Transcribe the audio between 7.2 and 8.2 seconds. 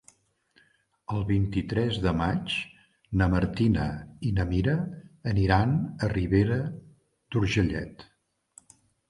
d'Urgellet.